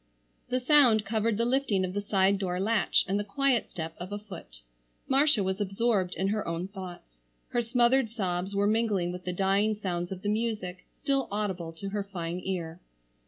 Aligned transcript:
The 0.49 0.59
sound 0.59 1.05
covered 1.05 1.37
the 1.37 1.45
lifting 1.45 1.85
of 1.85 1.93
the 1.93 2.01
side 2.01 2.39
door 2.39 2.59
latch 2.59 3.05
and 3.07 3.19
the 3.19 3.23
quiet 3.23 3.69
step 3.69 3.93
of 3.99 4.11
a 4.11 4.17
foot. 4.17 4.61
Marcia 5.07 5.43
was 5.43 5.61
absorbed 5.61 6.15
in 6.15 6.29
her 6.29 6.47
own 6.47 6.67
thoughts. 6.67 7.21
Her 7.49 7.61
smothered 7.61 8.09
sobs 8.09 8.55
were 8.55 8.65
mingling 8.65 9.11
with 9.11 9.25
the 9.25 9.31
dying 9.33 9.75
sounds 9.75 10.11
of 10.11 10.23
the 10.23 10.27
music, 10.29 10.87
still 11.03 11.27
audible 11.29 11.71
to 11.73 11.89
her 11.89 12.03
fine 12.03 12.39
ear. 12.43 12.79